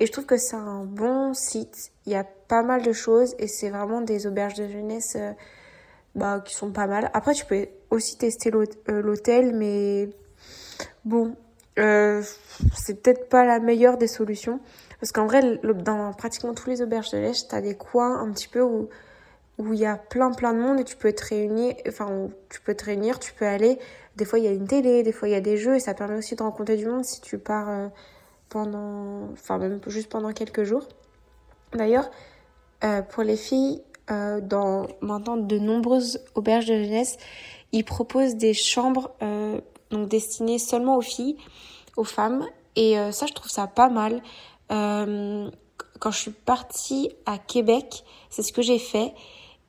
Et 0.00 0.06
je 0.06 0.12
trouve 0.12 0.26
que 0.26 0.36
c'est 0.36 0.56
un 0.56 0.84
bon 0.84 1.34
site. 1.34 1.92
Il 2.04 2.12
y 2.12 2.16
a 2.16 2.24
pas 2.24 2.62
mal 2.62 2.82
de 2.82 2.92
choses 2.92 3.34
et 3.38 3.46
c'est 3.46 3.70
vraiment 3.70 4.00
des 4.00 4.26
auberges 4.26 4.54
de 4.54 4.66
jeunesse 4.66 5.16
euh, 5.16 5.32
bah, 6.16 6.42
qui 6.44 6.54
sont 6.54 6.72
pas 6.72 6.88
mal. 6.88 7.10
Après, 7.14 7.32
tu 7.32 7.46
peux 7.46 7.68
aussi 7.90 8.18
tester 8.18 8.50
euh, 8.52 8.66
l'hôtel, 9.00 9.54
mais 9.54 10.10
bon, 11.04 11.36
c'est 11.76 13.02
peut-être 13.02 13.28
pas 13.28 13.44
la 13.44 13.60
meilleure 13.60 13.96
des 13.96 14.08
solutions. 14.08 14.60
Parce 15.02 15.10
qu'en 15.10 15.26
vrai, 15.26 15.58
dans 15.64 16.12
pratiquement 16.12 16.54
tous 16.54 16.70
les 16.70 16.80
auberges 16.80 17.10
de 17.10 17.18
neige, 17.18 17.48
tu 17.48 17.54
as 17.56 17.60
des 17.60 17.74
coins 17.74 18.20
un 18.20 18.30
petit 18.30 18.46
peu 18.46 18.62
où 18.62 18.88
où 19.58 19.72
il 19.72 19.80
y 19.80 19.84
a 19.84 19.96
plein 19.96 20.30
plein 20.30 20.52
de 20.52 20.60
monde 20.60 20.78
et 20.78 20.84
tu 20.84 20.96
peux 20.96 21.12
te 21.12 21.24
réunir, 21.24 21.74
enfin 21.88 22.28
tu 22.48 22.60
peux 22.60 22.72
te 22.76 22.84
réunir, 22.84 23.18
tu 23.18 23.32
peux 23.32 23.44
aller. 23.44 23.80
Des 24.14 24.24
fois 24.24 24.38
il 24.38 24.44
y 24.44 24.48
a 24.48 24.52
une 24.52 24.68
télé, 24.68 25.02
des 25.02 25.10
fois 25.10 25.26
il 25.26 25.32
y 25.32 25.34
a 25.34 25.40
des 25.40 25.56
jeux 25.56 25.74
et 25.74 25.80
ça 25.80 25.92
permet 25.94 26.16
aussi 26.16 26.36
de 26.36 26.42
rencontrer 26.44 26.76
du 26.76 26.86
monde 26.86 27.04
si 27.04 27.20
tu 27.20 27.36
pars 27.36 27.68
euh, 27.68 27.88
pendant, 28.48 29.28
enfin 29.32 29.58
même 29.58 29.80
juste 29.88 30.08
pendant 30.08 30.30
quelques 30.30 30.62
jours. 30.62 30.86
D'ailleurs, 31.72 32.08
euh, 32.84 33.02
pour 33.02 33.24
les 33.24 33.36
filles, 33.36 33.82
euh, 34.12 34.40
dans 34.40 34.86
maintenant 35.00 35.36
de 35.36 35.58
nombreuses 35.58 36.20
auberges 36.36 36.66
de 36.66 36.80
jeunesse, 36.80 37.16
ils 37.72 37.84
proposent 37.84 38.36
des 38.36 38.54
chambres 38.54 39.10
donc 39.90 40.08
destinées 40.08 40.60
seulement 40.60 40.96
aux 40.96 41.02
filles, 41.02 41.38
aux 41.96 42.04
femmes 42.04 42.46
et 42.76 42.94
ça 43.10 43.26
je 43.26 43.32
trouve 43.32 43.50
ça 43.50 43.66
pas 43.66 43.88
mal. 43.88 44.22
Euh, 44.72 45.50
quand 45.98 46.10
je 46.10 46.18
suis 46.18 46.30
partie 46.30 47.10
à 47.26 47.38
Québec, 47.38 48.04
c'est 48.30 48.42
ce 48.42 48.52
que 48.52 48.62
j'ai 48.62 48.78
fait. 48.78 49.14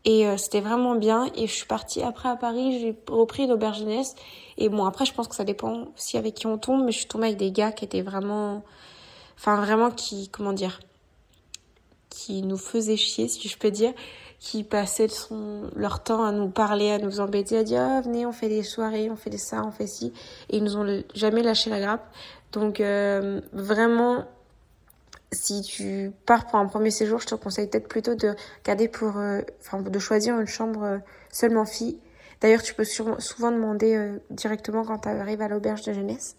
Et 0.06 0.28
euh, 0.28 0.38
c'était 0.38 0.62
vraiment 0.62 0.96
bien. 0.96 1.30
Et 1.36 1.48
je 1.48 1.54
suis 1.54 1.68
partie 1.68 2.02
après 2.02 2.30
à 2.30 2.36
Paris, 2.36 2.80
j'ai 2.80 2.98
repris 3.08 3.48
l'auberge 3.48 3.80
jeunesse. 3.80 4.16
Et 4.58 4.70
bon, 4.70 4.86
après, 4.86 5.06
je 5.06 5.14
pense 5.14 5.28
que 5.28 5.36
ça 5.36 5.44
dépend 5.44 5.88
aussi 5.96 6.18
avec 6.18 6.36
qui 6.36 6.48
on 6.48 6.58
tombe, 6.58 6.84
mais 6.84 6.92
je 6.92 7.00
suis 7.00 7.08
tombée 7.08 7.28
avec 7.28 7.38
des 7.38 7.52
gars 7.52 7.72
qui 7.72 7.86
étaient 7.86 8.02
vraiment, 8.02 8.64
enfin 9.38 9.56
vraiment 9.56 9.92
qui, 9.92 10.30
comment 10.30 10.54
dire, 10.54 10.80
qui 12.10 12.44
nous 12.44 12.58
faisaient 12.58 12.98
chier, 12.98 13.28
si 13.28 13.48
je 13.48 13.58
peux 13.58 13.72
dire, 13.72 13.94
qui 14.40 14.64
passaient 14.64 15.08
leur 15.76 16.04
temps 16.04 16.24
à 16.24 16.32
nous 16.32 16.50
parler, 16.50 16.92
à 16.92 17.00
nous 17.00 17.20
embêter, 17.20 17.58
à 17.58 17.64
dire 17.64 17.82
ah, 17.82 18.02
venez, 18.02 18.26
on 18.26 18.32
fait 18.32 18.50
des 18.50 18.62
soirées, 18.62 19.10
on 19.10 19.16
fait 19.16 19.30
des 19.30 19.38
ça, 19.38 19.64
on 19.66 19.72
fait 19.72 19.88
ci, 19.88 20.14
et 20.50 20.58
ils 20.58 20.64
nous 20.64 20.78
ont 20.78 21.04
jamais 21.16 21.42
lâché 21.42 21.70
la 21.70 21.80
grappe. 21.80 22.06
Donc 22.52 22.82
euh, 22.82 23.42
vraiment, 23.54 24.26
si 25.34 25.62
tu 25.62 26.12
pars 26.26 26.46
pour 26.46 26.60
un 26.60 26.66
premier 26.66 26.92
séjour, 26.92 27.20
je 27.20 27.28
te 27.28 27.36
conseille 27.36 27.68
peut-être 27.68 27.88
plutôt 27.88 28.16
de 28.16 28.36
garder 28.64 28.88
pour, 28.88 29.18
euh, 29.18 29.42
de 29.74 30.00
choisir 30.00 30.40
une 30.40 30.48
chambre 30.48 30.84
euh, 30.84 30.98
seulement 31.32 31.66
fille. 31.66 32.00
D'ailleurs, 32.42 32.62
tu 32.62 32.74
peux 32.74 32.84
souvent 32.84 33.52
demander 33.52 34.18
directement 34.30 34.84
quand 34.84 35.00
tu 35.00 35.08
arrives 35.08 35.42
à 35.42 35.48
l'auberge 35.48 35.84
de 35.84 35.94
jeunesse. 35.94 36.36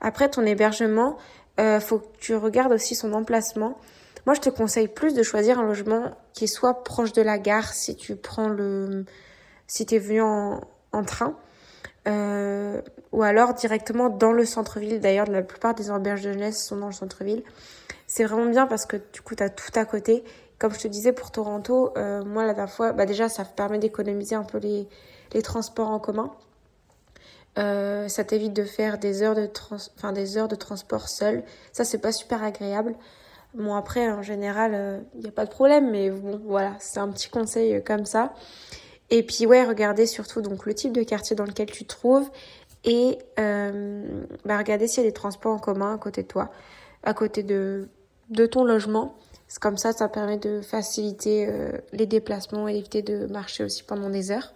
Après 0.00 0.28
ton 0.28 0.44
hébergement, 0.44 1.16
euh, 1.60 1.78
faut 1.80 2.00
que 2.00 2.16
tu 2.18 2.34
regardes 2.34 2.72
aussi 2.72 2.94
son 2.94 3.12
emplacement. 3.12 3.78
Moi, 4.26 4.34
je 4.34 4.40
te 4.40 4.50
conseille 4.50 4.88
plus 4.88 5.14
de 5.14 5.22
choisir 5.22 5.58
un 5.58 5.64
logement 5.64 6.10
qui 6.32 6.48
soit 6.48 6.82
proche 6.82 7.12
de 7.12 7.22
la 7.22 7.38
gare 7.38 7.72
si 7.72 7.96
tu 7.96 8.16
prends 8.16 8.48
le, 8.48 9.04
si 9.66 9.86
t'es 9.86 9.98
venu 9.98 10.22
en, 10.22 10.60
en 10.92 11.04
train, 11.04 11.36
euh, 12.08 12.80
ou 13.12 13.22
alors 13.22 13.54
directement 13.54 14.08
dans 14.08 14.32
le 14.32 14.44
centre-ville. 14.44 15.00
D'ailleurs, 15.00 15.26
la 15.26 15.42
plupart 15.42 15.74
des 15.74 15.90
auberges 15.90 16.22
de 16.22 16.32
jeunesse 16.32 16.64
sont 16.64 16.76
dans 16.76 16.86
le 16.86 16.92
centre-ville. 16.92 17.42
C'est 18.06 18.24
vraiment 18.24 18.50
bien 18.50 18.66
parce 18.66 18.86
que 18.86 18.96
du 19.12 19.20
coup, 19.20 19.34
tu 19.34 19.42
as 19.42 19.50
tout 19.50 19.70
à 19.74 19.84
côté. 19.84 20.24
Comme 20.58 20.74
je 20.74 20.80
te 20.80 20.88
disais 20.88 21.12
pour 21.12 21.30
Toronto, 21.30 21.92
euh, 21.96 22.24
moi 22.24 22.44
la 22.44 22.54
dernière 22.54 22.72
fois, 22.72 22.92
bah 22.92 23.06
déjà, 23.06 23.28
ça 23.28 23.44
permet 23.44 23.78
d'économiser 23.78 24.34
un 24.34 24.44
peu 24.44 24.58
les, 24.58 24.88
les 25.32 25.42
transports 25.42 25.90
en 25.90 25.98
commun. 25.98 26.32
Euh, 27.58 28.08
ça 28.08 28.24
t'évite 28.24 28.54
de 28.54 28.64
faire 28.64 28.98
des 28.98 29.22
heures 29.22 29.34
de, 29.34 29.46
trans 29.46 29.76
enfin, 29.96 30.12
des 30.12 30.38
heures 30.38 30.48
de 30.48 30.54
transport 30.54 31.08
seul. 31.08 31.42
Ça, 31.72 31.84
c'est 31.84 31.98
pas 31.98 32.12
super 32.12 32.42
agréable. 32.42 32.94
Bon, 33.54 33.74
après, 33.74 34.10
en 34.10 34.22
général, 34.22 34.72
il 34.72 34.76
euh, 34.76 35.20
n'y 35.20 35.28
a 35.28 35.32
pas 35.32 35.44
de 35.44 35.50
problème, 35.50 35.90
mais 35.90 36.10
bon, 36.10 36.40
voilà, 36.44 36.74
c'est 36.78 37.00
un 37.00 37.08
petit 37.08 37.28
conseil 37.28 37.82
comme 37.84 38.06
ça. 38.06 38.32
Et 39.12 39.22
puis, 39.22 39.46
ouais, 39.46 39.64
regardez 39.64 40.06
surtout 40.06 40.40
donc 40.40 40.66
le 40.66 40.74
type 40.74 40.92
de 40.92 41.02
quartier 41.02 41.36
dans 41.36 41.44
lequel 41.44 41.70
tu 41.70 41.84
te 41.84 41.88
trouves 41.88 42.28
et 42.82 43.18
euh, 43.38 44.24
bah, 44.44 44.58
regardez 44.58 44.88
s'il 44.88 45.04
y 45.04 45.06
a 45.06 45.08
des 45.08 45.14
transports 45.14 45.52
en 45.52 45.58
commun 45.58 45.94
à 45.94 45.98
côté 45.98 46.22
de 46.22 46.28
toi, 46.28 46.50
à 47.04 47.14
côté 47.14 47.44
de, 47.44 47.88
ton 48.50 48.64
logement. 48.64 49.14
C'est 49.48 49.60
comme 49.60 49.76
ça, 49.76 49.92
ça 49.92 50.08
permet 50.08 50.38
de 50.38 50.62
faciliter 50.62 51.46
les 51.92 52.06
déplacements 52.06 52.66
et 52.68 52.72
d'éviter 52.72 53.02
de 53.02 53.26
marcher 53.26 53.64
aussi 53.64 53.82
pendant 53.82 54.08
des 54.08 54.30
heures. 54.30 54.54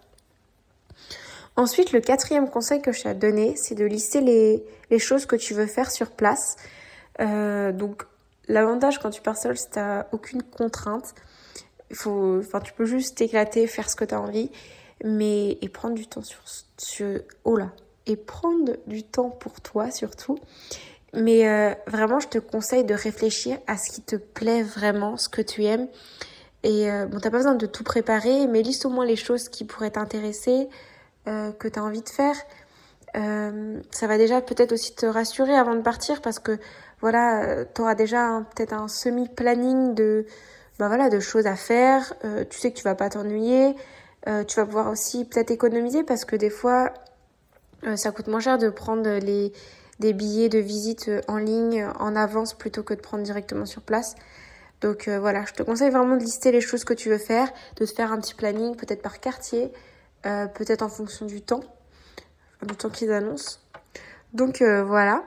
Ensuite, 1.57 1.91
le 1.91 2.01
quatrième 2.01 2.49
conseil 2.51 2.83
que 2.83 2.91
je 2.91 3.01
t'ai 3.01 3.15
donné, 3.15 3.55
c'est 3.55 3.73
de 3.73 3.83
lister 3.83 4.21
les, 4.21 4.99
choses 4.99 5.25
que 5.25 5.35
tu 5.35 5.55
veux 5.55 5.65
faire 5.65 5.89
sur 5.89 6.11
place. 6.11 6.55
Euh, 7.19 7.71
donc, 7.71 8.03
l'avantage 8.47 8.99
quand 8.99 9.09
tu 9.09 9.21
pars 9.21 9.35
seul, 9.35 9.57
c'est 9.57 9.69
que 9.69 9.73
t'as 9.73 10.05
aucune 10.11 10.43
contrainte. 10.43 11.15
Faut, 11.93 12.39
enfin, 12.39 12.59
tu 12.59 12.73
peux 12.73 12.85
juste 12.85 13.17
t'éclater, 13.17 13.67
faire 13.67 13.89
ce 13.89 13.95
que 13.95 14.05
tu 14.05 14.13
as 14.13 14.21
envie, 14.21 14.51
mais 15.03 15.57
et 15.61 15.69
prendre 15.69 15.95
du 15.95 16.07
temps 16.07 16.21
sur, 16.21 16.41
sur, 16.77 17.19
oh 17.43 17.55
là, 17.55 17.71
et 18.05 18.15
prendre 18.15 18.73
du 18.87 19.03
temps 19.03 19.29
pour 19.29 19.61
toi 19.61 19.91
surtout. 19.91 20.37
Mais 21.13 21.47
euh, 21.47 21.73
vraiment, 21.87 22.19
je 22.19 22.27
te 22.27 22.37
conseille 22.37 22.83
de 22.83 22.93
réfléchir 22.93 23.57
à 23.67 23.77
ce 23.77 23.91
qui 23.91 24.01
te 24.01 24.15
plaît 24.15 24.63
vraiment, 24.63 25.17
ce 25.17 25.29
que 25.29 25.41
tu 25.41 25.63
aimes. 25.63 25.87
Et 26.63 26.91
euh, 26.91 27.05
bon, 27.05 27.19
t'as 27.19 27.31
pas 27.31 27.37
besoin 27.37 27.55
de 27.55 27.65
tout 27.65 27.83
préparer, 27.83 28.47
mais 28.47 28.61
liste 28.61 28.85
au 28.85 28.89
moins 28.89 29.05
les 29.05 29.15
choses 29.15 29.47
qui 29.47 29.63
pourraient 29.63 29.91
t'intéresser, 29.91 30.67
euh, 31.27 31.51
que 31.53 31.67
tu 31.67 31.79
as 31.79 31.83
envie 31.83 32.01
de 32.01 32.09
faire. 32.09 32.35
Euh, 33.15 33.79
ça 33.91 34.07
va 34.07 34.17
déjà 34.17 34.41
peut-être 34.41 34.73
aussi 34.73 34.93
te 34.93 35.05
rassurer 35.05 35.55
avant 35.55 35.75
de 35.75 35.81
partir 35.81 36.21
parce 36.21 36.39
que 36.39 36.57
voilà, 37.01 37.43
euh, 37.43 37.65
tu 37.73 37.81
auras 37.81 37.95
déjà 37.95 38.43
peut-être 38.55 38.73
un 38.73 38.87
semi-planning 38.87 39.93
de, 39.95 40.25
bah 40.79 40.87
voilà, 40.87 41.09
de 41.09 41.19
choses 41.19 41.47
à 41.47 41.55
faire. 41.55 42.13
tu 42.49 42.59
sais 42.59 42.71
que 42.71 42.77
tu 42.77 42.83
vas 42.83 42.95
pas 42.95 43.09
t'ennuyer. 43.09 43.75
tu 44.25 44.55
vas 44.55 44.65
pouvoir 44.65 44.89
aussi 44.89 45.25
peut-être 45.25 45.51
économiser 45.51 46.03
parce 46.03 46.25
que 46.25 46.35
des 46.35 46.49
fois, 46.49 46.93
ça 47.95 48.11
coûte 48.11 48.27
moins 48.27 48.39
cher 48.39 48.57
de 48.57 48.69
prendre 48.69 49.19
des 49.19 50.13
billets 50.13 50.49
de 50.49 50.59
visite 50.59 51.09
en 51.27 51.37
ligne 51.37 51.87
en 51.99 52.15
avance 52.15 52.53
plutôt 52.53 52.83
que 52.83 52.93
de 52.93 53.01
prendre 53.01 53.23
directement 53.23 53.65
sur 53.65 53.81
place. 53.81 54.15
Donc 54.81 55.09
voilà, 55.09 55.45
je 55.45 55.53
te 55.53 55.63
conseille 55.63 55.89
vraiment 55.89 56.15
de 56.15 56.23
lister 56.23 56.51
les 56.51 56.61
choses 56.61 56.83
que 56.83 56.93
tu 56.93 57.09
veux 57.09 57.17
faire, 57.17 57.49
de 57.77 57.85
te 57.85 57.91
faire 57.91 58.11
un 58.11 58.19
petit 58.19 58.35
planning 58.35 58.75
peut-être 58.75 59.01
par 59.01 59.19
quartier, 59.19 59.71
euh, 60.25 60.47
peut-être 60.47 60.81
en 60.81 60.89
fonction 60.89 61.25
du 61.25 61.41
temps, 61.41 61.61
du 62.63 62.75
temps 62.75 62.89
qu'ils 62.89 63.11
annoncent. 63.11 63.59
Donc 64.33 64.61
euh, 64.61 64.83
voilà. 64.83 65.23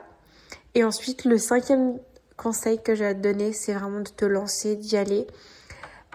Et 0.74 0.84
ensuite, 0.84 1.24
le 1.24 1.38
cinquième 1.38 1.98
conseil 2.40 2.82
que 2.82 2.94
j'ai 2.94 3.06
à 3.06 3.14
te 3.14 3.20
donner, 3.20 3.52
c'est 3.52 3.74
vraiment 3.74 4.00
de 4.00 4.08
te 4.08 4.24
lancer, 4.24 4.74
d'y 4.74 4.96
aller, 4.96 5.26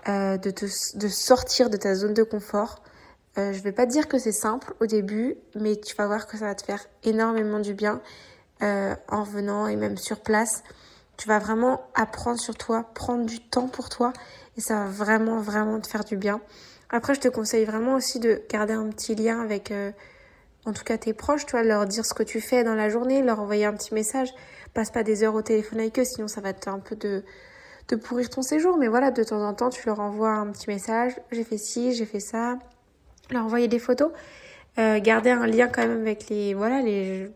euh, 0.07 0.37
de, 0.37 0.49
te, 0.49 0.65
sortir 0.65 1.69
de 1.69 1.77
ta 1.77 1.93
zone 1.93 2.13
de 2.13 2.23
confort. 2.23 2.81
Euh, 3.37 3.53
je 3.53 3.61
vais 3.61 3.71
pas 3.71 3.85
te 3.85 3.91
dire 3.91 4.07
que 4.07 4.17
c'est 4.17 4.31
simple 4.31 4.73
au 4.79 4.87
début, 4.87 5.35
mais 5.55 5.75
tu 5.75 5.95
vas 5.95 6.07
voir 6.07 6.25
que 6.25 6.37
ça 6.37 6.45
va 6.45 6.55
te 6.55 6.65
faire 6.65 6.83
énormément 7.03 7.59
du 7.59 7.73
bien 7.73 8.01
euh, 8.63 8.95
en 9.07 9.23
venant 9.23 9.67
et 9.67 9.75
même 9.75 9.97
sur 9.97 10.19
place. 10.19 10.63
Tu 11.17 11.27
vas 11.27 11.39
vraiment 11.39 11.85
apprendre 11.93 12.39
sur 12.39 12.55
toi, 12.55 12.89
prendre 12.95 13.25
du 13.25 13.39
temps 13.39 13.67
pour 13.67 13.89
toi 13.89 14.11
et 14.57 14.61
ça 14.61 14.75
va 14.75 14.85
vraiment, 14.85 15.39
vraiment 15.39 15.79
te 15.79 15.87
faire 15.87 16.03
du 16.03 16.17
bien. 16.17 16.41
Après, 16.89 17.13
je 17.13 17.19
te 17.19 17.27
conseille 17.27 17.65
vraiment 17.65 17.93
aussi 17.93 18.19
de 18.19 18.41
garder 18.49 18.73
un 18.73 18.87
petit 18.89 19.15
lien 19.15 19.41
avec, 19.41 19.73
en 20.65 20.71
tout 20.71 20.83
cas, 20.83 20.97
tes 20.97 21.13
proches, 21.13 21.45
tu 21.45 21.61
leur 21.61 21.85
dire 21.85 22.05
ce 22.05 22.13
que 22.13 22.23
tu 22.23 22.41
fais 22.41 22.63
dans 22.63 22.75
la 22.75 22.89
journée, 22.89 23.21
leur 23.21 23.39
envoyer 23.39 23.65
un 23.65 23.73
petit 23.73 23.93
message. 23.93 24.33
Passe 24.75 24.91
pas 24.91 25.03
des 25.03 25.23
heures 25.23 25.33
au 25.33 25.41
téléphone 25.41 25.79
avec 25.79 25.97
eux, 25.97 26.03
sinon 26.03 26.27
ça 26.27 26.41
va 26.41 26.51
te 26.51 26.69
un 26.69 26.79
peu 26.79 26.97
de, 26.97 27.23
de 27.87 27.95
pourrir 27.95 28.29
ton 28.29 28.41
séjour. 28.41 28.77
Mais 28.77 28.89
voilà, 28.89 29.09
de 29.09 29.23
temps 29.23 29.41
en 29.41 29.53
temps, 29.53 29.69
tu 29.69 29.85
leur 29.87 30.01
envoies 30.01 30.33
un 30.33 30.51
petit 30.51 30.69
message. 30.69 31.13
J'ai 31.31 31.45
fait 31.45 31.57
ci, 31.57 31.93
j'ai 31.93 32.05
fait 32.05 32.19
ça. 32.19 32.59
Leur 33.31 33.45
envoyer 33.45 33.69
des 33.69 33.79
photos. 33.79 34.11
Euh, 34.77 34.99
garder 34.99 35.29
un 35.29 35.47
lien 35.47 35.69
quand 35.69 35.87
même 35.87 36.01
avec 36.01 36.27
les, 36.29 36.53
voilà, 36.53 36.81
les, 36.81 37.31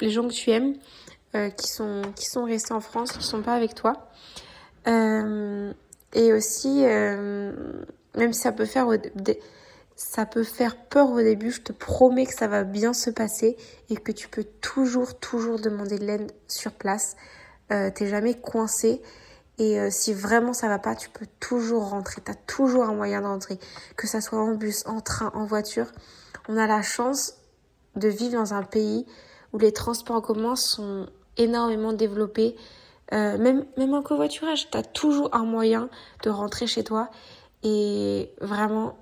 les 0.00 0.10
gens 0.10 0.28
que 0.28 0.32
tu 0.32 0.50
aimes, 0.52 0.74
euh, 1.34 1.50
qui 1.50 1.66
sont, 1.66 2.02
qui 2.14 2.26
sont 2.26 2.44
restés 2.44 2.72
en 2.72 2.80
France, 2.80 3.10
qui 3.10 3.24
sont 3.24 3.42
pas 3.42 3.54
avec 3.54 3.74
toi. 3.74 4.08
Euh, 4.86 5.72
et 6.14 6.32
aussi, 6.32 6.82
même 6.82 8.32
si 8.32 8.40
ça 8.40 8.52
peut 8.52 8.64
faire 8.64 8.86
ça 9.98 10.26
peut 10.26 10.44
faire 10.44 10.76
peur 10.76 11.10
au 11.10 11.18
début, 11.18 11.50
je 11.50 11.60
te 11.60 11.72
promets 11.72 12.24
que 12.24 12.32
ça 12.32 12.46
va 12.46 12.62
bien 12.62 12.92
se 12.92 13.10
passer 13.10 13.56
et 13.90 13.96
que 13.96 14.12
tu 14.12 14.28
peux 14.28 14.44
toujours, 14.44 15.18
toujours 15.18 15.58
demander 15.58 15.98
de 15.98 16.04
l'aide 16.04 16.32
sur 16.46 16.70
place. 16.70 17.16
Euh, 17.72 17.90
T'es 17.92 18.06
jamais 18.06 18.34
coincé. 18.34 19.02
Et 19.58 19.80
euh, 19.80 19.88
si 19.90 20.14
vraiment 20.14 20.52
ça 20.52 20.68
va 20.68 20.78
pas, 20.78 20.94
tu 20.94 21.08
peux 21.08 21.26
toujours 21.40 21.88
rentrer. 21.90 22.22
Tu 22.24 22.30
as 22.30 22.36
toujours 22.36 22.84
un 22.84 22.94
moyen 22.94 23.22
d'entrer. 23.22 23.58
Que 23.96 24.06
ça 24.06 24.20
soit 24.20 24.40
en 24.40 24.54
bus, 24.54 24.86
en 24.86 25.00
train, 25.00 25.32
en 25.34 25.44
voiture. 25.46 25.90
On 26.48 26.56
a 26.56 26.68
la 26.68 26.80
chance 26.80 27.34
de 27.96 28.06
vivre 28.06 28.34
dans 28.34 28.54
un 28.54 28.62
pays 28.62 29.04
où 29.52 29.58
les 29.58 29.72
transports 29.72 30.14
en 30.14 30.20
commun 30.20 30.54
sont 30.54 31.08
énormément 31.36 31.92
développés. 31.92 32.54
Euh, 33.12 33.36
même, 33.36 33.64
même 33.76 33.94
en 33.94 34.02
covoiturage, 34.02 34.70
tu 34.70 34.78
as 34.78 34.84
toujours 34.84 35.34
un 35.34 35.44
moyen 35.44 35.90
de 36.22 36.30
rentrer 36.30 36.68
chez 36.68 36.84
toi 36.84 37.10
et 37.64 38.30
vraiment, 38.40 38.96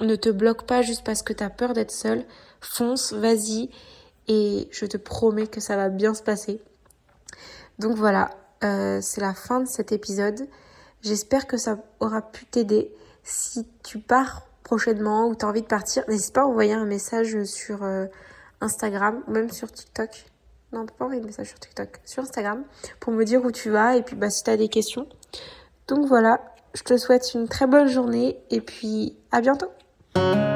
ne 0.00 0.16
te 0.16 0.28
bloque 0.28 0.64
pas 0.64 0.82
juste 0.82 1.04
parce 1.04 1.22
que 1.22 1.32
tu 1.32 1.42
as 1.42 1.50
peur 1.50 1.72
d'être 1.72 1.90
seule. 1.90 2.24
Fonce, 2.60 3.12
vas-y. 3.12 3.70
Et 4.28 4.68
je 4.70 4.86
te 4.86 4.96
promets 4.96 5.46
que 5.46 5.60
ça 5.60 5.76
va 5.76 5.88
bien 5.88 6.14
se 6.14 6.22
passer. 6.22 6.60
Donc 7.78 7.96
voilà, 7.96 8.30
euh, 8.64 9.00
c'est 9.00 9.20
la 9.20 9.34
fin 9.34 9.60
de 9.60 9.68
cet 9.68 9.92
épisode. 9.92 10.48
J'espère 11.02 11.46
que 11.46 11.56
ça 11.56 11.78
aura 12.00 12.22
pu 12.22 12.44
t'aider. 12.44 12.92
Si 13.22 13.66
tu 13.84 13.98
pars 13.98 14.46
prochainement 14.64 15.28
ou 15.28 15.34
tu 15.34 15.44
envie 15.44 15.62
de 15.62 15.66
partir, 15.66 16.04
n'hésite 16.08 16.34
pas 16.34 16.42
à 16.42 16.44
envoyer 16.44 16.72
un 16.72 16.84
message 16.84 17.44
sur 17.44 17.84
euh, 17.84 18.06
Instagram 18.60 19.22
ou 19.26 19.30
même 19.30 19.50
sur 19.50 19.70
TikTok. 19.70 20.26
Non, 20.72 20.80
on 20.80 20.86
peut 20.86 20.94
pas 20.98 21.04
envoyer 21.06 21.22
de 21.22 21.26
message 21.26 21.48
sur 21.48 21.58
TikTok, 21.58 22.00
sur 22.04 22.22
Instagram 22.22 22.64
pour 23.00 23.12
me 23.12 23.24
dire 23.24 23.42
où 23.44 23.50
tu 23.50 23.70
vas 23.70 23.96
et 23.96 24.02
puis 24.02 24.16
bah, 24.16 24.28
si 24.28 24.44
tu 24.44 24.56
des 24.56 24.68
questions. 24.68 25.08
Donc 25.86 26.06
voilà, 26.06 26.40
je 26.74 26.82
te 26.82 26.96
souhaite 26.98 27.32
une 27.34 27.48
très 27.48 27.66
bonne 27.66 27.88
journée 27.88 28.38
et 28.50 28.60
puis 28.60 29.16
à 29.30 29.40
bientôt. 29.40 29.70
Thank 30.14 30.36
you. 30.36 30.47